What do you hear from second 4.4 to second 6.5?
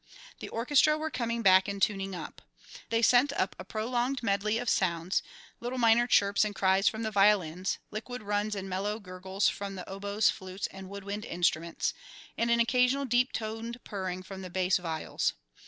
of sounds, little minor chirps